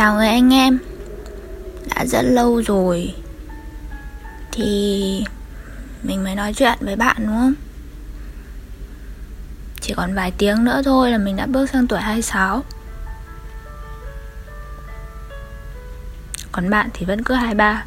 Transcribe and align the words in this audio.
Chào 0.00 0.14
người 0.14 0.28
anh 0.28 0.54
em. 0.54 0.78
Đã 1.94 2.04
rất 2.06 2.22
lâu 2.22 2.62
rồi. 2.62 3.14
Thì 4.52 5.24
Mình 6.02 6.24
mới 6.24 6.34
nói 6.34 6.54
chuyện 6.54 6.78
với 6.80 6.96
bạn, 6.96 7.16
đúng 7.18 7.36
không? 7.36 7.54
Chỉ 9.80 9.94
còn 9.96 10.14
vài 10.14 10.32
tiếng 10.38 10.64
nữa 10.64 10.82
thôi 10.84 11.10
là 11.10 11.18
mình 11.18 11.36
đã 11.36 11.46
bước 11.46 11.70
sang 11.70 11.86
tuổi 11.86 12.00
26 12.00 12.64
Còn 16.52 16.70
bạn 16.70 16.90
thì 16.94 17.06
vẫn 17.06 17.24
cứ 17.24 17.34
23 17.34 17.84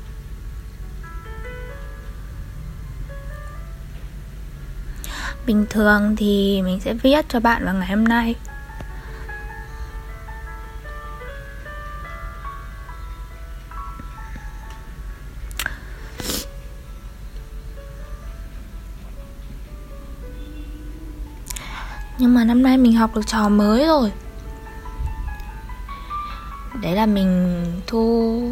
Bình 5.45 5.65
thường 5.69 6.15
thì 6.15 6.61
mình 6.61 6.79
sẽ 6.79 6.93
viết 6.93 7.25
cho 7.29 7.39
bạn 7.39 7.65
vào 7.65 7.73
ngày 7.73 7.89
hôm 7.89 8.03
nay. 8.03 8.35
Nhưng 22.23 22.33
mà 22.33 22.43
năm 22.43 22.63
nay 22.63 22.77
mình 22.77 22.93
học 22.93 23.15
được 23.15 23.27
trò 23.27 23.49
mới 23.49 23.85
rồi. 23.85 24.11
Đấy 26.81 26.95
là 26.95 27.05
mình 27.05 27.65
thu 27.87 28.51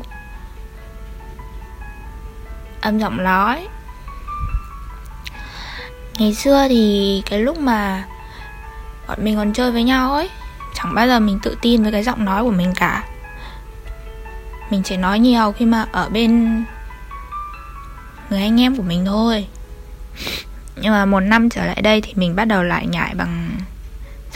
âm 2.81 2.99
giọng 2.99 3.23
nói. 3.23 3.67
Ngày 6.19 6.33
xưa 6.33 6.67
thì 6.69 7.23
cái 7.25 7.39
lúc 7.39 7.59
mà 7.59 8.05
bọn 9.07 9.17
mình 9.21 9.35
còn 9.35 9.53
chơi 9.53 9.71
với 9.71 9.83
nhau 9.83 10.13
ấy, 10.13 10.29
Chẳng 10.73 10.95
bao 10.95 11.07
giờ 11.07 11.19
mình 11.19 11.39
tự 11.43 11.57
tin 11.61 11.83
với 11.83 11.91
cái 11.91 12.03
giọng 12.03 12.25
nói 12.25 12.43
của 12.43 12.51
mình 12.51 12.73
cả. 12.75 13.03
Mình 14.69 14.83
chỉ 14.83 14.97
nói 14.97 15.19
nhiều 15.19 15.51
khi 15.51 15.65
mà 15.65 15.85
ở 15.91 16.09
bên 16.09 16.63
người 18.29 18.41
anh 18.41 18.61
em 18.61 18.75
của 18.75 18.83
mình 18.83 19.05
thôi. 19.05 19.47
Nhưng 20.75 20.93
mà 20.93 21.05
một 21.05 21.19
năm 21.19 21.49
trở 21.49 21.65
lại 21.65 21.81
đây 21.81 22.01
thì 22.01 22.13
mình 22.15 22.35
bắt 22.35 22.45
đầu 22.45 22.63
lại 22.63 22.87
nhại 22.87 23.15
bằng 23.15 23.51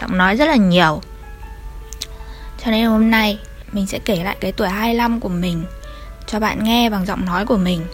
giọng 0.02 0.18
nói 0.18 0.36
rất 0.36 0.46
là 0.46 0.56
nhiều. 0.56 1.02
Cho 2.64 2.72
nên 2.72 2.86
hôm 2.86 3.12
nay, 3.12 3.40
mình 3.72 3.88
sẽ 3.88 4.00
kể 4.00 4.24
lại 4.24 4.38
cái 4.40 4.52
tuổi 4.52 4.70
25 4.70 5.20
của 5.20 5.30
mình 5.30 5.66
Cho 6.28 6.40
bạn 6.40 6.64
nghe 6.64 6.90
bằng 6.90 7.06
giọng 7.06 7.26
nói 7.26 7.46
của 7.46 7.58
mình. 7.58 7.86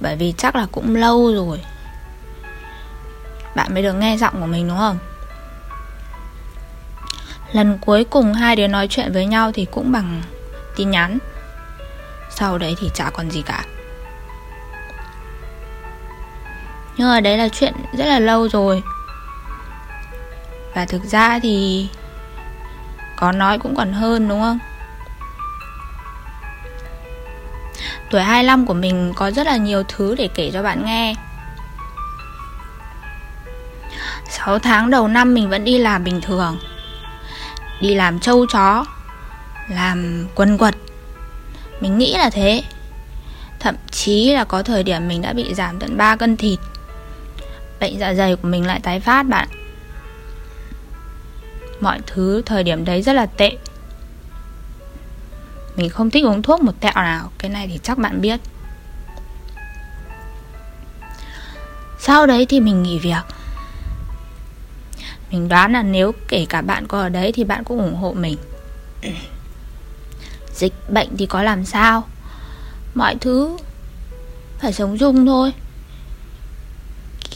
Bởi 0.00 0.16
vì 0.16 0.34
chắc 0.38 0.56
là 0.56 0.66
cũng 0.72 0.96
lâu 0.96 1.34
rồi. 1.34 1.60
Bạn 3.54 3.74
mới 3.74 3.82
được 3.82 3.92
nghe 3.92 4.16
giọng 4.16 4.40
của 4.40 4.46
mình, 4.46 4.68
đúng 4.68 4.78
không? 4.78 4.98
Lần 7.52 7.78
cuối 7.78 8.04
cùng 8.04 8.34
hai 8.34 8.56
đứa 8.56 8.66
nói 8.66 8.88
chuyện 8.90 9.12
với 9.12 9.26
nhau 9.26 9.52
thì 9.52 9.64
cũng 9.64 9.92
bằng 9.92 10.22
tin 10.76 10.90
nhắn. 10.90 11.18
Sau 12.30 12.58
đấy 12.58 12.76
thì 12.80 12.90
chả 12.94 13.10
còn 13.10 13.30
gì 13.30 13.42
cả. 13.42 13.64
Nhưng 16.96 17.08
mà 17.08 17.20
đấy 17.20 17.38
là 17.38 17.48
chuyện 17.48 17.74
rất 17.92 18.04
là 18.04 18.18
lâu 18.18 18.48
rồi 18.48 18.82
và 20.74 20.84
thực 20.84 21.04
ra 21.04 21.38
thì 21.42 21.86
có 23.16 23.32
nói 23.32 23.58
cũng 23.58 23.76
còn 23.76 23.92
hơn, 23.92 24.28
đúng 24.28 24.40
không? 24.40 24.58
Tuổi 28.10 28.22
25 28.22 28.66
của 28.66 28.74
mình 28.74 29.12
có 29.16 29.30
rất 29.30 29.46
là 29.46 29.56
nhiều 29.56 29.82
thứ 29.88 30.14
để 30.14 30.28
kể 30.34 30.50
cho 30.52 30.62
bạn 30.62 30.84
nghe. 30.84 31.14
6 34.30 34.58
tháng 34.58 34.90
đầu 34.90 35.08
năm 35.08 35.34
mình 35.34 35.48
vẫn 35.48 35.64
đi 35.64 35.78
làm 35.78 36.04
bình 36.04 36.20
thường. 36.20 36.58
Đi 37.80 37.94
làm 37.94 38.20
trâu 38.20 38.46
chó, 38.46 38.84
Làm 39.68 40.26
quần 40.34 40.58
quật. 40.58 40.74
Mình 41.80 41.98
nghĩ 41.98 42.16
là 42.16 42.30
thế. 42.30 42.62
Thậm 43.60 43.74
chí 43.90 44.32
là 44.32 44.44
có 44.44 44.62
thời 44.62 44.82
điểm 44.82 45.08
mình 45.08 45.22
đã 45.22 45.32
bị 45.32 45.54
giảm 45.54 45.78
tận 45.78 45.96
3 45.96 46.16
cân 46.16 46.36
thịt. 46.36 46.58
Bệnh 47.80 47.98
dạ 47.98 48.14
dày 48.14 48.36
của 48.36 48.48
mình 48.48 48.66
lại 48.66 48.80
tái 48.82 49.00
phát 49.00 49.22
bạn. 49.22 49.48
Mọi 51.80 52.00
thứ 52.06 52.42
thời 52.46 52.62
điểm 52.64 52.84
đấy 52.84 53.02
rất 53.02 53.12
là 53.12 53.26
tệ. 53.26 53.56
Mình 55.76 55.90
không 55.90 56.10
thích 56.10 56.24
uống 56.24 56.42
thuốc 56.42 56.60
một 56.60 56.80
tẹo 56.80 56.92
nào, 56.94 57.30
Cái 57.38 57.50
này 57.50 57.68
thì 57.68 57.78
chắc 57.82 57.98
bạn 57.98 58.20
biết. 58.20 58.40
Sau 61.98 62.26
đấy 62.26 62.46
thì 62.48 62.60
mình 62.60 62.82
nghỉ 62.82 62.98
việc. 62.98 63.22
Mình 65.30 65.48
đoán 65.48 65.72
là 65.72 65.82
nếu 65.82 66.12
kể 66.28 66.46
cả 66.48 66.62
bạn 66.62 66.86
có 66.86 67.00
ở 67.00 67.08
đấy 67.08 67.32
thì 67.32 67.44
bạn 67.44 67.64
cũng 67.64 67.78
ủng 67.78 67.96
hộ 67.96 68.12
mình. 68.12 68.36
Dịch 70.54 70.90
bệnh 70.90 71.16
thì 71.16 71.26
có 71.26 71.42
làm 71.42 71.64
sao? 71.64 72.08
Mọi 72.94 73.16
thứ 73.20 73.56
phải 74.58 74.72
sống 74.72 74.98
chung 74.98 75.26
thôi 75.26 75.52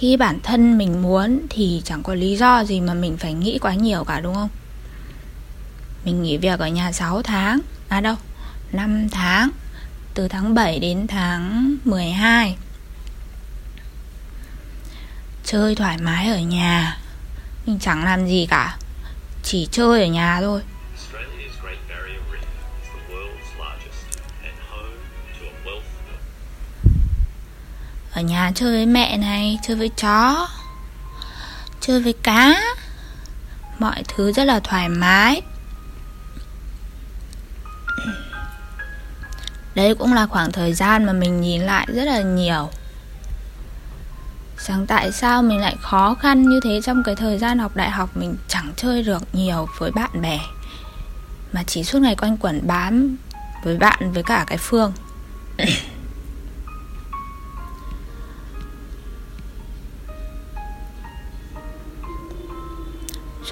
khi 0.03 0.17
bản 0.17 0.39
thân 0.43 0.79
mình 0.79 1.03
muốn 1.03 1.41
thì 1.51 1.83
chẳng 1.85 2.03
có 2.03 2.15
lý 2.15 2.37
do 2.37 2.65
gì 2.65 2.81
mà 2.81 2.95
mình 2.95 3.17
phải 3.17 3.35
nghĩ 3.35 3.59
quá 3.59 3.75
nhiều 3.75 4.05
cả, 4.05 4.21
đúng 4.21 4.35
không? 4.35 4.49
Mình 6.05 6.23
nghỉ 6.23 6.37
việc 6.37 6.61
ở 6.61 6.69
nhà 6.69 6.93
6 6.93 7.23
tháng 7.23 7.61
à 7.89 8.01
đâu 8.01 8.17
5 8.73 9.09
tháng, 9.09 9.51
từ 10.15 10.29
tháng 10.29 10.55
7 10.55 10.79
đến 10.79 11.07
tháng 11.07 11.77
12 11.85 12.57
chơi 15.45 15.75
thoải 15.75 15.99
mái 15.99 16.29
ở 16.29 16.39
nhà, 16.39 16.99
mình 17.67 17.79
chẳng 17.79 18.05
làm 18.05 18.27
gì 18.27 18.47
cả, 18.51 18.77
Chỉ 19.43 19.69
chơi 19.71 20.03
ở 20.03 20.09
nhà 20.09 20.41
thôi. 20.41 20.63
Ở 28.15 28.21
nhà 28.21 28.53
chơi 28.55 28.73
với 28.73 28.87
mẹ 28.87 29.17
này, 29.17 29.59
Chơi 29.63 29.77
với 29.77 29.89
chó, 29.89 30.49
Chơi 31.81 32.01
với 32.01 32.13
cá. 32.13 32.61
Mọi 33.79 34.03
thứ 34.09 34.33
rất 34.33 34.45
là 34.45 34.61
thoải 34.61 34.89
mái. 34.89 35.43
Đấy 39.75 39.95
cũng 39.95 40.13
là 40.13 40.27
khoảng 40.27 40.53
thời 40.53 40.73
gian 40.73 41.05
mà 41.05 41.13
mình 41.13 41.41
nhìn 41.41 41.61
lại 41.63 41.87
rất 41.89 42.05
là 42.05 42.21
nhiều. 42.21 42.71
Rằng 44.59 44.87
tại 44.87 45.13
sao 45.13 45.43
mình 45.43 45.61
lại 45.61 45.77
khó 45.81 46.15
khăn 46.15 46.49
như 46.49 46.61
thế 46.65 46.81
trong 46.85 47.03
cái 47.03 47.17
thời 47.17 47.39
gian 47.39 47.59
học 47.59 47.77
đại 47.77 47.91
học 47.91 48.17
mình 48.17 48.37
chẳng 48.49 48.73
chơi 48.77 49.03
được 49.03 49.23
nhiều 49.33 49.69
với 49.79 49.91
bạn 49.91 50.23
bè, 50.23 50.41
mà 51.53 51.63
chỉ 51.67 51.85
suốt 51.85 51.99
ngày 51.99 52.17
quanh 52.17 52.37
quẩn 52.37 52.67
bám 52.67 53.17
với 53.65 53.77
bạn 53.77 54.13
với 54.13 54.23
cả 54.23 54.45
cái 54.49 54.59
phương. 54.59 54.93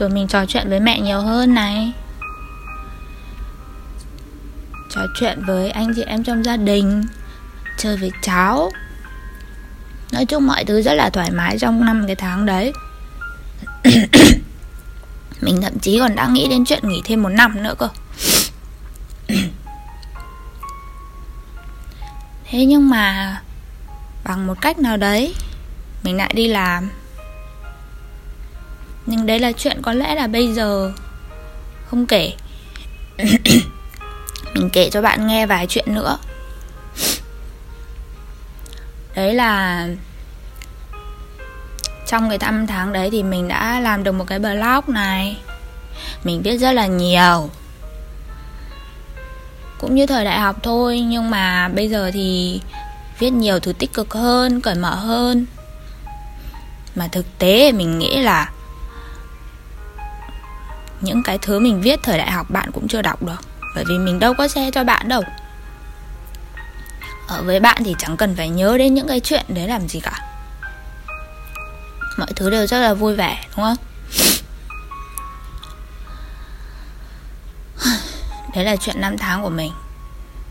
Rồi 0.00 0.08
mình 0.08 0.28
trò 0.28 0.46
chuyện 0.46 0.70
với 0.70 0.80
mẹ 0.80 1.00
nhiều 1.00 1.20
hơn 1.20 1.54
này. 1.54 1.92
Trò 4.94 5.00
chuyện 5.20 5.42
với 5.46 5.70
anh 5.70 5.92
chị 5.96 6.02
em 6.02 6.24
trong 6.24 6.44
gia 6.44 6.56
đình, 6.56 7.04
chơi 7.78 7.96
với 7.96 8.10
cháu. 8.22 8.70
Nói 10.12 10.26
chung 10.26 10.46
mọi 10.46 10.64
thứ 10.64 10.82
rất 10.82 10.94
là 10.94 11.10
thoải 11.10 11.30
mái 11.30 11.58
trong 11.58 11.84
năm 11.84 12.06
cái 12.06 12.16
tháng 12.16 12.46
đấy. 12.46 12.72
Mình 15.40 15.62
thậm 15.62 15.78
chí 15.78 15.98
còn 15.98 16.14
đã 16.14 16.28
nghĩ 16.28 16.48
đến 16.48 16.64
chuyện 16.64 16.88
nghỉ 16.88 17.02
thêm 17.04 17.22
một 17.22 17.28
năm 17.28 17.62
nữa 17.62 17.74
cơ. 17.78 17.88
Thế 22.44 22.64
nhưng 22.64 22.90
mà 22.90 23.36
bằng 24.24 24.46
một 24.46 24.60
cách 24.60 24.78
nào 24.78 24.96
đấy, 24.96 25.34
mình 26.02 26.16
lại 26.16 26.30
đi 26.34 26.48
làm 26.48 26.90
nhưng 29.10 29.26
đấy 29.26 29.38
là 29.38 29.52
chuyện 29.52 29.82
có 29.82 29.92
lẽ 29.92 30.14
là 30.14 30.26
bây 30.26 30.52
giờ. 30.54 30.92
Không 31.86 32.06
kể. 32.06 32.32
Mình 34.54 34.70
kể 34.72 34.90
cho 34.90 35.02
bạn 35.02 35.26
nghe 35.26 35.46
vài 35.46 35.66
chuyện 35.66 35.94
nữa. 35.94 36.18
Đấy 39.14 39.34
là 39.34 39.86
trong 42.06 42.28
cái 42.28 42.38
năm 42.38 42.66
tháng 42.66 42.92
đấy 42.92 43.08
thì 43.12 43.22
mình 43.22 43.48
đã 43.48 43.80
làm 43.80 44.04
được 44.04 44.12
một 44.12 44.24
cái 44.26 44.38
blog 44.38 44.94
này. 44.94 45.38
Mình 46.24 46.42
viết 46.42 46.58
rất 46.58 46.72
là 46.72 46.86
nhiều. 46.86 47.50
Cũng 49.78 49.94
như 49.94 50.06
thời 50.06 50.24
đại 50.24 50.40
học 50.40 50.56
thôi 50.62 51.00
nhưng 51.00 51.30
mà 51.30 51.68
bây 51.68 51.88
giờ 51.88 52.10
thì 52.14 52.60
viết 53.18 53.30
nhiều 53.30 53.60
thứ 53.60 53.72
tích 53.72 53.92
cực 53.92 54.14
hơn 54.14 54.60
cởi 54.60 54.74
mở 54.74 54.94
hơn. 54.94 55.46
Mà 56.94 57.08
thực 57.08 57.38
tế 57.38 57.72
mình 57.72 57.98
nghĩ 57.98 58.22
là 58.22 58.50
những 61.00 61.22
cái 61.22 61.38
thứ 61.38 61.58
mình 61.58 61.80
viết 61.80 62.00
thời 62.02 62.18
đại 62.18 62.30
học 62.30 62.50
bạn 62.50 62.70
cũng 62.72 62.88
chưa 62.88 63.02
đọc 63.02 63.22
được, 63.22 63.40
bởi 63.74 63.84
vì 63.88 63.98
mình 63.98 64.18
đâu 64.18 64.34
có 64.34 64.48
share 64.48 64.70
cho 64.70 64.84
bạn 64.84 65.08
đâu. 65.08 65.22
Ở 67.28 67.42
với 67.42 67.60
bạn 67.60 67.82
thì 67.84 67.94
chẳng 67.98 68.16
cần 68.16 68.36
phải 68.36 68.48
nhớ 68.48 68.78
đến 68.78 68.94
những 68.94 69.08
cái 69.08 69.20
chuyện 69.20 69.44
đấy 69.48 69.68
làm 69.68 69.88
gì 69.88 70.00
cả. 70.00 70.26
Mọi 72.18 72.28
thứ 72.36 72.50
đều 72.50 72.66
rất 72.66 72.78
là 72.78 72.94
vui 72.94 73.16
vẻ, 73.16 73.44
đúng 73.56 73.66
không? 73.66 73.76
Đấy 78.54 78.64
là 78.64 78.76
chuyện 78.76 79.00
năm 79.00 79.18
tháng 79.18 79.42
của 79.42 79.50
mình. 79.50 79.72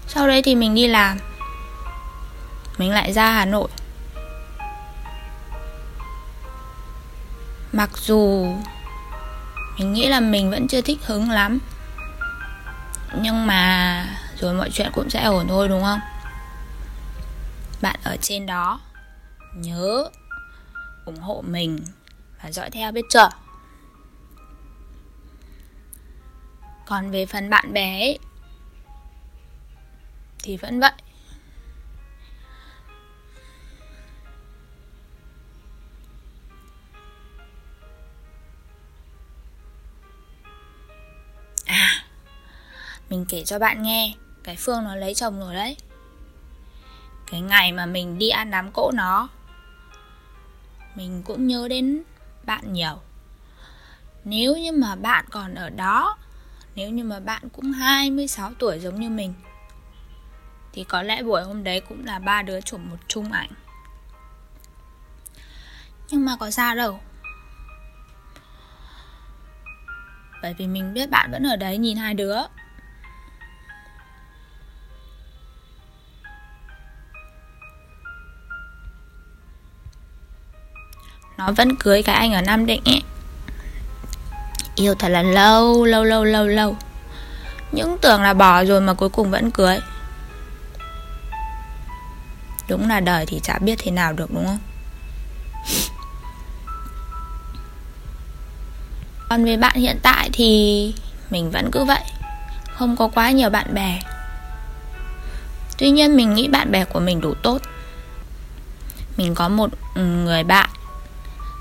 Sau 0.07 0.27
đấy 0.27 0.41
thì 0.41 0.55
mình 0.55 0.75
đi 0.75 0.87
làm. 0.87 1.17
Mình 2.77 2.91
lại 2.91 3.13
ra 3.13 3.31
Hà 3.31 3.45
Nội. 3.45 3.69
Mặc 7.73 7.89
dù 7.97 8.47
mình 9.79 9.93
nghĩ 9.93 10.07
là 10.07 10.19
mình 10.19 10.51
vẫn 10.51 10.67
chưa 10.67 10.81
thích 10.81 10.99
hứng 11.05 11.29
lắm. 11.29 11.59
Nhưng 13.21 13.47
mà 13.47 14.05
Rồi 14.39 14.53
mọi 14.53 14.69
chuyện 14.73 14.91
cũng 14.93 15.09
sẽ 15.09 15.23
ổn 15.23 15.47
thôi 15.47 15.67
đúng 15.67 15.83
không? 15.83 15.99
Bạn 17.81 17.99
ở 18.03 18.17
trên 18.21 18.45
đó 18.45 18.79
Nhớ 19.55 20.09
ủng 21.05 21.19
hộ 21.19 21.43
mình 21.47 21.79
và 22.43 22.51
dõi 22.51 22.69
theo 22.69 22.91
biết 22.91 23.05
chưa? 23.09 23.29
Còn 26.85 27.11
về 27.11 27.25
phần 27.25 27.49
bạn 27.49 27.73
bè 27.73 27.99
ấy, 27.99 28.19
thì 30.43 30.57
vẫn 30.57 30.79
vậy. 30.79 30.91
Mình 43.09 43.25
kể 43.29 43.43
cho 43.45 43.59
bạn 43.59 43.81
nghe, 43.83 44.13
cái 44.43 44.55
phương 44.55 44.83
nó 44.83 44.95
lấy 44.95 45.13
chồng 45.13 45.39
rồi 45.39 45.53
đấy. 45.53 45.77
Cái 47.31 47.41
ngày 47.41 47.71
mà 47.71 47.85
mình 47.85 48.17
đi 48.17 48.29
ăn 48.29 48.51
đám 48.51 48.71
cỗ 48.71 48.91
nó, 48.93 49.29
mình 50.95 51.23
cũng 51.25 51.47
nhớ 51.47 51.67
đến 51.67 52.03
bạn 52.43 52.73
nhiều. 52.73 52.99
Nếu 54.23 54.57
như 54.57 54.71
mà 54.71 54.95
bạn 54.95 55.25
còn 55.29 55.55
ở 55.55 55.69
đó, 55.69 56.17
nếu 56.75 56.89
như 56.89 57.03
mà 57.03 57.19
bạn 57.19 57.49
cũng 57.49 57.71
26 57.71 58.51
tuổi 58.59 58.79
giống 58.79 58.99
như 58.99 59.09
mình, 59.09 59.33
thì 60.73 60.83
có 60.83 61.01
lẽ 61.01 61.23
buổi 61.23 61.43
hôm 61.43 61.63
đấy 61.63 61.81
cũng 61.81 62.05
là 62.05 62.19
ba 62.19 62.41
đứa 62.41 62.61
chụp 62.61 62.79
một 62.79 62.97
chung 63.07 63.31
ảnh. 63.31 63.49
Nhưng 66.09 66.25
mà 66.25 66.37
có 66.39 66.51
sao 66.51 66.75
đâu? 66.75 66.99
Bởi 70.41 70.53
vì 70.53 70.67
mình 70.67 70.93
biết 70.93 71.09
bạn 71.09 71.31
vẫn 71.31 71.43
ở 71.43 71.55
đấy 71.55 71.77
nhìn 71.77 71.97
hai 71.97 72.13
đứa. 72.13 72.37
Nó 81.39 81.51
vẫn 81.51 81.75
cưới 81.75 82.03
cái 82.03 82.15
anh 82.15 82.33
ở 82.33 82.41
Nam 82.41 82.65
Định 82.65 82.81
ấy. 82.85 83.03
Yêu 84.75 84.95
thật 84.95 85.07
là 85.07 85.21
lâu, 85.21 85.85
lâu, 85.85 86.03
lâu, 86.03 86.23
lâu, 86.23 86.47
lâu. 86.47 86.75
Những 87.71 87.97
tưởng 88.01 88.21
là 88.21 88.33
bỏ 88.33 88.63
rồi 88.63 88.81
mà 88.81 88.93
cuối 88.93 89.09
cùng 89.09 89.31
vẫn 89.31 89.51
cưới. 89.51 89.79
Đúng 92.69 92.89
là 92.89 92.99
đời 92.99 93.25
thì 93.25 93.39
chả 93.43 93.59
biết 93.59 93.75
thế 93.79 93.91
nào 93.91 94.13
được 94.13 94.31
đúng 94.33 94.45
không? 94.45 94.59
Còn 99.29 99.45
về 99.45 99.57
bạn 99.57 99.75
hiện 99.75 99.99
tại 100.03 100.29
thì 100.33 100.93
mình 101.29 101.51
vẫn 101.51 101.69
cứ 101.71 101.85
vậy. 101.85 102.03
Không 102.73 102.95
có 102.95 103.07
quá 103.07 103.31
nhiều 103.31 103.49
bạn 103.49 103.73
bè. 103.73 103.99
Tuy 105.77 105.89
nhiên 105.89 106.15
mình 106.15 106.33
nghĩ 106.33 106.47
bạn 106.47 106.71
bè 106.71 106.85
của 106.85 106.99
mình 106.99 107.21
đủ 107.21 107.33
tốt. 107.33 107.61
Mình 109.17 109.35
có 109.35 109.49
một 109.49 109.69
ừ, 109.95 110.01
người 110.01 110.43
bạn 110.43 110.69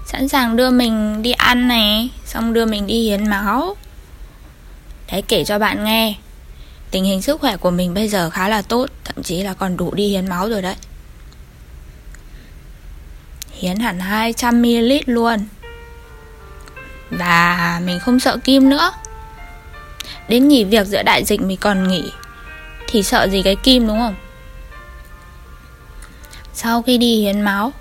sẵn 0.09 0.29
sàng 0.29 0.57
đưa 0.57 0.71
mình 0.71 1.23
đi 1.23 1.33
ăn 1.33 1.69
này 1.69 2.11
xong 2.25 2.53
đưa 2.53 2.67
mình 2.67 2.87
đi 2.87 3.03
hiến 3.03 3.31
máu. 3.31 3.77
Đấy, 5.13 5.23
kể 5.29 5.45
cho 5.45 5.59
bạn 5.59 5.85
nghe. 5.85 6.15
Tình 6.91 7.05
hình 7.05 7.23
sức 7.23 7.41
khỏe 7.41 7.57
của 7.57 7.71
mình 7.71 7.95
bây 7.95 8.09
giờ 8.09 8.31
khá 8.31 8.49
là 8.49 8.63
tốt, 8.63 8.87
thậm 9.05 9.23
chí 9.23 9.43
là 9.43 9.55
còn 9.55 9.77
đủ 9.77 9.95
đi 9.95 10.09
hiến 10.09 10.29
máu 10.29 10.49
rồi 10.49 10.63
đấy. 10.63 10.75
Hiến 13.53 13.79
hẳn 13.79 13.99
200ml 13.99 15.03
luôn. 15.07 15.39
Và 17.11 17.81
mình 17.85 17.99
không 17.99 18.21
sợ 18.21 18.37
kim 18.45 18.69
nữa. 18.69 18.91
Đến 20.29 20.49
nghỉ 20.49 20.65
việc 20.65 20.87
giữa 20.87 21.03
đại 21.03 21.25
dịch 21.25 21.41
mình 21.41 21.59
còn 21.61 21.89
nghỉ, 21.89 22.11
thì 22.87 23.03
sợ 23.03 23.29
gì 23.29 23.43
cái 23.43 23.57
kim, 23.57 23.87
đúng 23.87 23.99
không? 23.99 24.15
Sau 26.55 26.83
khi 26.83 26.99
đi 26.99 27.21
hiến 27.21 27.41
máu, 27.41 27.73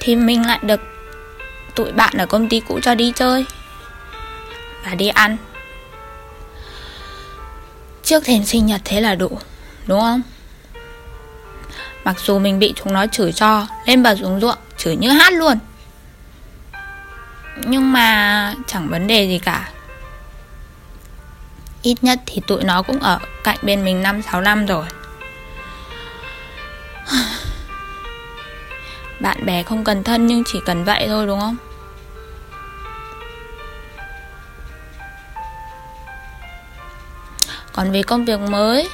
thì 0.00 0.16
mình 0.16 0.46
lại 0.46 0.58
được 0.62 0.80
tụi 1.74 1.92
bạn 1.92 2.16
ở 2.18 2.26
công 2.26 2.48
ty 2.48 2.60
cũ 2.60 2.80
cho 2.82 2.94
đi 2.94 3.12
chơi. 3.16 3.44
Và 4.84 4.94
đi 4.94 5.08
ăn. 5.08 5.36
Trước 8.02 8.24
thềm 8.24 8.44
sinh 8.44 8.66
nhật 8.66 8.80
thế 8.84 9.00
là 9.00 9.14
đủ, 9.14 9.38
đúng 9.86 10.00
không? 10.00 10.22
Mặc 12.04 12.16
dù 12.20 12.38
mình 12.38 12.58
bị 12.58 12.74
chúng 12.76 12.92
nó 12.92 13.06
chửi 13.06 13.32
cho, 13.32 13.66
lên 13.86 14.02
bờ 14.02 14.16
xuống 14.16 14.40
ruộng, 14.40 14.58
chửi 14.78 14.96
như 14.96 15.10
hát 15.10 15.32
luôn. 15.32 15.58
Nhưng 17.56 17.92
mà 17.92 18.54
chẳng 18.66 18.88
vấn 18.88 19.06
đề 19.06 19.28
gì 19.28 19.38
cả. 19.38 19.70
Ít 21.82 21.94
nhất 22.02 22.20
thì 22.26 22.42
tụi 22.46 22.64
nó 22.64 22.82
cũng 22.82 23.00
ở 23.00 23.18
cạnh 23.44 23.58
bên 23.62 23.84
mình 23.84 24.02
năm 24.02 24.22
sáu 24.22 24.40
năm 24.40 24.66
rồi. 24.66 24.84
Bạn 29.24 29.46
bè 29.46 29.62
không 29.62 29.84
cần 29.84 30.04
thân 30.04 30.26
nhưng 30.26 30.42
chỉ 30.46 30.60
cần 30.66 30.84
vậy 30.84 31.04
thôi, 31.08 31.26
đúng 31.26 31.40
không? 31.40 31.56
Còn 37.72 37.92
về 37.92 38.02
công 38.02 38.24
việc 38.24 38.40
mới, 38.40 38.88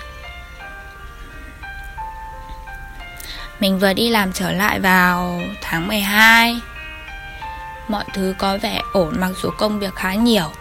mình 3.60 3.78
vừa 3.78 3.92
đi 3.92 4.10
làm 4.10 4.32
trở 4.32 4.52
lại 4.52 4.80
vào 4.80 5.40
tháng 5.62 5.88
12 5.88 6.60
mọi 7.88 8.04
thứ 8.14 8.34
có 8.38 8.58
vẻ 8.62 8.80
ổn 8.92 9.14
mặc 9.18 9.30
dù 9.42 9.50
công 9.58 9.78
việc 9.78 9.94
khá 9.94 10.14
nhiều. 10.14 10.52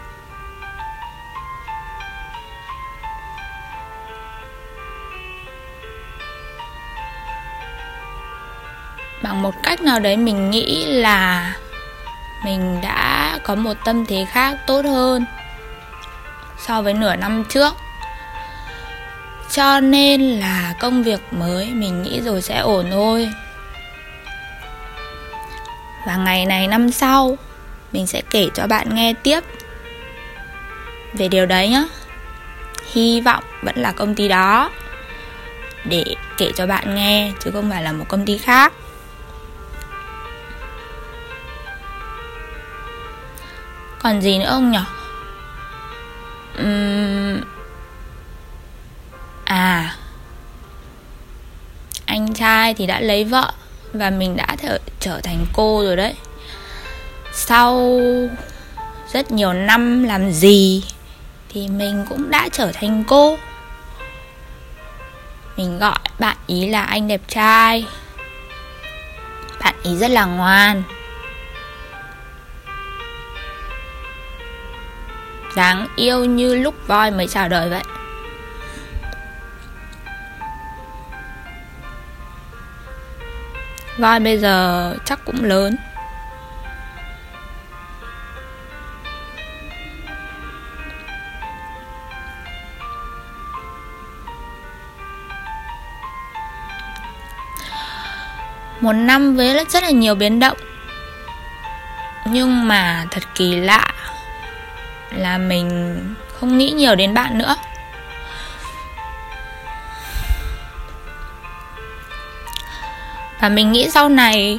Bằng 9.22 9.42
một 9.42 9.54
cách 9.62 9.80
nào 9.80 10.00
đấy 10.00 10.16
mình 10.16 10.50
nghĩ 10.50 10.84
là 10.86 11.54
mình 12.44 12.80
đã 12.82 13.38
có 13.42 13.54
một 13.54 13.74
tâm 13.84 14.06
thế 14.06 14.26
khác 14.32 14.58
tốt 14.66 14.84
hơn 14.84 15.24
so 16.58 16.82
với 16.82 16.94
nửa 16.94 17.16
năm 17.16 17.44
trước. 17.48 17.74
Cho 19.50 19.80
nên 19.80 20.20
là 20.20 20.74
công 20.80 21.02
việc 21.02 21.20
mới 21.30 21.70
mình 21.74 22.02
nghĩ 22.02 22.20
rồi 22.20 22.42
sẽ 22.42 22.58
ổn 22.58 22.86
thôi. 22.90 23.30
Và 26.06 26.16
ngày 26.16 26.46
này, 26.46 26.66
năm 26.66 26.90
sau, 26.90 27.38
mình 27.92 28.06
sẽ 28.06 28.22
kể 28.30 28.48
cho 28.54 28.66
bạn 28.66 28.94
nghe 28.94 29.12
tiếp 29.12 29.40
về 31.12 31.28
điều 31.28 31.46
đấy 31.46 31.68
nhá. 31.68 31.84
Hy 32.92 33.20
vọng 33.20 33.44
vẫn 33.62 33.74
là 33.78 33.92
công 33.92 34.14
ty 34.14 34.28
đó 34.28 34.70
để 35.84 36.04
kể 36.38 36.52
cho 36.56 36.66
bạn 36.66 36.94
nghe 36.94 37.32
chứ 37.44 37.50
không 37.50 37.70
phải 37.70 37.82
là 37.82 37.92
một 37.92 38.04
công 38.08 38.26
ty 38.26 38.38
khác. 38.38 38.72
Còn 44.02 44.20
gì 44.20 44.38
nữa 44.38 44.50
không 44.50 44.70
nhở? 44.70 44.84
Uhm... 46.62 47.40
à. 49.44 49.96
Anh 52.06 52.34
trai 52.34 52.74
thì 52.74 52.86
đã 52.86 53.00
lấy 53.00 53.24
vợ 53.24 53.52
và 53.92 54.10
mình 54.10 54.36
đã 54.36 54.56
th- 54.62 54.78
trở 55.00 55.20
thành 55.20 55.46
cô 55.52 55.82
rồi 55.84 55.96
đấy. 55.96 56.14
Sau 57.32 58.00
rất 59.12 59.30
nhiều 59.30 59.52
năm 59.52 60.04
làm 60.04 60.32
gì 60.32 60.84
thì 61.48 61.68
mình 61.68 62.06
cũng 62.08 62.30
đã 62.30 62.48
trở 62.52 62.72
thành 62.72 63.04
cô. 63.06 63.38
Mình 65.56 65.78
gọi 65.78 65.98
bạn 66.18 66.36
ý 66.46 66.66
là 66.66 66.82
anh 66.82 67.08
đẹp 67.08 67.20
trai. 67.28 67.86
Bạn 69.60 69.74
ý 69.82 69.96
rất 69.96 70.10
là 70.10 70.24
ngoan. 70.24 70.82
Đáng 75.56 75.86
yêu 75.96 76.24
như 76.24 76.54
lúc 76.54 76.74
voi 76.86 77.10
mới 77.10 77.26
chào 77.28 77.48
đời 77.48 77.70
vậy. 77.70 77.82
Voi 83.98 84.20
bây 84.20 84.38
giờ 84.38 84.94
chắc 85.04 85.24
cũng 85.24 85.44
lớn. 85.44 85.76
Một 98.80 98.92
năm 98.92 99.36
với 99.36 99.64
rất 99.68 99.82
là 99.82 99.90
nhiều 99.90 100.14
biến 100.14 100.40
động. 100.40 100.56
Nhưng 102.26 102.68
mà 102.68 103.06
thật 103.10 103.22
kỳ 103.34 103.56
lạ 103.56 103.89
là 105.20 105.38
mình 105.38 105.98
không 106.32 106.58
nghĩ 106.58 106.70
nhiều 106.70 106.94
đến 106.94 107.14
bạn 107.14 107.38
nữa. 107.38 107.56
Và 113.40 113.48
mình 113.48 113.72
nghĩ 113.72 113.90
sau 113.90 114.08
này, 114.08 114.58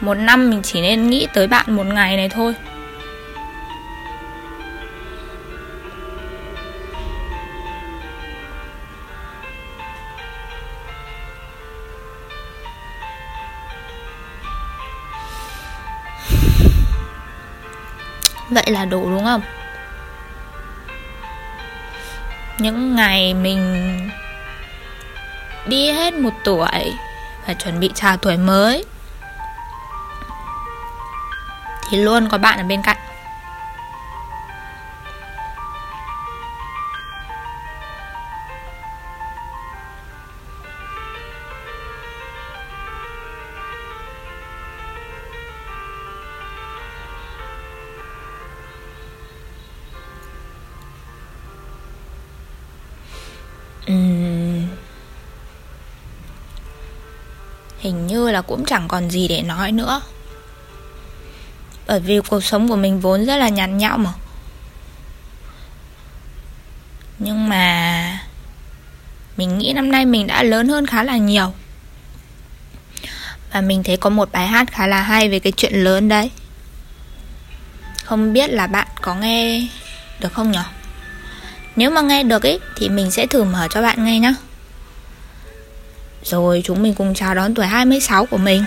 một 0.00 0.14
năm 0.14 0.50
mình 0.50 0.62
chỉ 0.62 0.80
nên 0.80 1.10
nghĩ 1.10 1.26
tới 1.34 1.46
bạn 1.46 1.64
một 1.68 1.86
ngày 1.86 2.16
này 2.16 2.28
thôi. 2.28 2.54
Vậy 18.56 18.74
là 18.74 18.84
đủ 18.84 19.10
đúng 19.10 19.24
không? 19.24 19.42
Những 22.58 22.96
ngày 22.96 23.34
mình 23.34 24.10
đi 25.66 25.90
hết 25.90 26.14
một 26.14 26.32
tuổi 26.44 26.94
và 27.46 27.54
chuẩn 27.54 27.80
bị 27.80 27.90
chào 27.94 28.16
tuổi 28.16 28.36
mới, 28.36 28.84
thì 31.90 31.98
luôn 31.98 32.28
có 32.28 32.38
bạn 32.38 32.58
ở 32.58 32.64
bên 32.64 32.82
cạnh. 32.82 32.96
Hình 57.86 58.06
như 58.06 58.30
là 58.30 58.42
cũng 58.42 58.64
chẳng 58.64 58.88
còn 58.88 59.10
gì 59.10 59.28
để 59.28 59.42
nói 59.42 59.72
nữa 59.72 60.00
Bởi 61.86 62.00
vì 62.00 62.20
cuộc 62.20 62.44
sống 62.44 62.68
của 62.68 62.76
mình 62.76 63.00
vốn 63.00 63.24
rất 63.24 63.36
là 63.36 63.48
nhàn 63.48 63.78
nhão 63.78 63.98
mà 63.98 64.12
Nhưng 67.18 67.48
mà 67.48 68.20
Mình 69.36 69.58
nghĩ 69.58 69.72
năm 69.72 69.90
nay 69.90 70.06
mình 70.06 70.26
đã 70.26 70.42
lớn 70.42 70.68
hơn 70.68 70.86
khá 70.86 71.02
là 71.02 71.16
nhiều 71.16 71.52
Và 73.52 73.60
mình 73.60 73.82
thấy 73.82 73.96
có 73.96 74.10
một 74.10 74.32
bài 74.32 74.46
hát 74.46 74.72
khá 74.72 74.86
là 74.86 75.02
hay 75.02 75.28
về 75.28 75.38
cái 75.38 75.52
chuyện 75.52 75.72
lớn 75.74 76.08
đấy 76.08 76.30
Không 78.04 78.32
biết 78.32 78.50
là 78.50 78.66
bạn 78.66 78.88
có 79.00 79.14
nghe 79.14 79.68
được 80.20 80.32
không 80.32 80.50
nhỉ? 80.50 80.58
Nếu 81.76 81.90
mà 81.90 82.00
nghe 82.00 82.22
được 82.22 82.46
ấy 82.46 82.60
thì 82.76 82.88
mình 82.88 83.10
sẽ 83.10 83.26
thử 83.26 83.44
mở 83.44 83.68
cho 83.70 83.82
bạn 83.82 84.04
nghe 84.04 84.18
nhé. 84.18 84.34
Rồi 86.26 86.62
chúng 86.64 86.82
mình 86.82 86.94
cùng 86.94 87.14
chào 87.14 87.34
đón 87.34 87.54
tuổi 87.54 87.66
26 87.66 88.26
của 88.26 88.36
mình. 88.36 88.64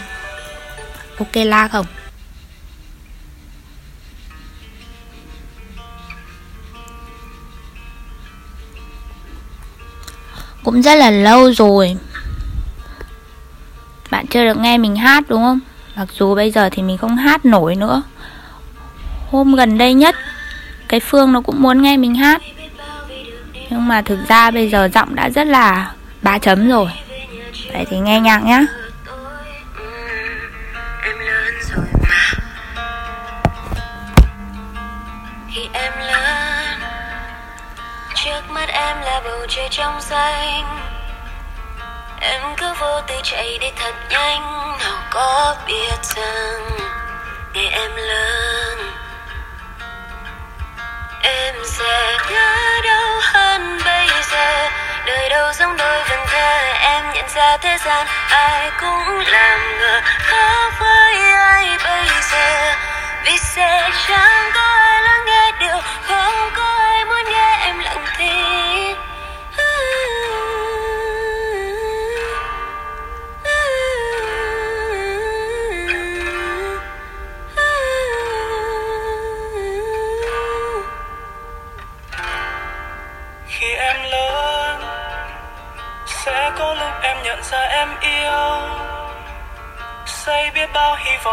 Ok, 1.18 1.36
la 1.36 1.68
không? 1.68 1.86
Cũng 10.64 10.82
rất 10.82 10.96
là 10.96 11.12
lâu 11.12 11.54
rồi 11.54 11.98
Bạn 14.12 14.28
chưa 14.28 14.44
được 14.44 14.58
nghe 14.58 14.78
mình 14.78 14.96
hát, 14.96 15.24
đúng 15.30 15.44
không? 15.44 15.60
Mặc 15.96 16.08
dù 16.20 16.36
bây 16.36 16.52
giờ 16.52 16.70
thì 16.72 16.84
mình 16.84 16.98
không 16.98 17.18
hát 17.18 17.46
nổi 17.46 17.76
nữa 17.76 18.02
Hôm 19.32 19.56
gần 19.56 19.78
đây 19.78 19.94
nhất, 19.94 20.16
Cái 20.88 21.00
Phương 21.00 21.34
nó 21.34 21.42
cũng 21.42 21.62
muốn 21.62 21.82
nghe 21.82 21.98
mình 21.98 22.16
hát 22.16 22.42
nhưng 23.70 23.88
mà 23.88 24.02
thực 24.02 24.20
ra 24.28 24.52
bây 24.52 24.70
giờ 24.70 24.90
giọng 24.94 25.16
đã 25.16 25.30
rất 25.30 25.48
là 25.48 25.92
ba 26.22 26.38
chấm 26.38 26.70
rồi 26.70 26.90
vậy 27.74 27.86
thì 27.90 28.00
nghe 28.00 28.20
nhạc 28.20 28.40
nhá. 28.44 28.60
Khi 35.54 35.70
em 35.74 35.94
lớn, 36.00 36.80
trước 38.16 38.50
mắt 38.50 38.70
em 38.70 39.02
là 39.02 39.22
bầu 39.24 39.46
trời 39.50 39.68
trong 39.72 40.02
xanh. 40.02 40.80
Em 42.22 42.42
cứ 42.58 42.74
vô 42.80 43.02
tư 43.08 43.16
chạy 43.24 43.58
đi 43.62 43.68
thật 43.76 43.94
nhanh, 44.10 44.42
nào 44.80 45.04
có 45.10 45.56
biết 45.68 46.04
rằng 46.16 46.70
ngày 47.54 47.68
em 47.68 47.92
lớn, 47.96 48.92
em 51.24 51.56
sẽ 51.66 52.18
nhớ 52.32 52.82
đâu 52.84 53.20
hơn 53.22 53.80
bây 53.86 54.08
giờ 54.32 54.69
đời 55.10 55.30
đâu 55.30 55.54
giống 55.54 55.78
đôi 55.78 56.04
vần 56.10 56.20
thơ, 56.28 56.60
em 56.82 57.04
nhận 57.14 57.26
ra 57.36 57.58
thế 57.58 57.78
gian 57.86 58.08
ai 58.30 58.72
cũng 58.82 59.20
làm 59.28 59.60
ngờ 59.80 60.02
khó 60.24 60.72
với 60.80 61.16
ai 61.32 61.78
bây 61.84 62.06
giờ 62.06 62.19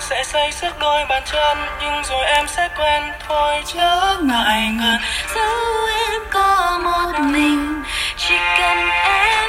sẽ 0.00 0.24
xây 0.24 0.52
sức 0.52 0.78
đôi 0.78 1.04
bàn 1.08 1.22
chân, 1.32 1.58
nhưng 1.80 2.04
rồi 2.04 2.24
em 2.24 2.46
sẽ 2.48 2.68
quen 2.78 3.02
thôi 3.28 3.62
chớ 3.66 4.16
ngại 4.22 4.68
ngần 4.72 4.98
dẫu 5.34 5.86
em 6.08 6.22
có 6.30 6.80
một 6.84 7.20
mình, 7.20 7.82
chỉ 8.16 8.34
cần 8.58 8.90
em 9.04 9.41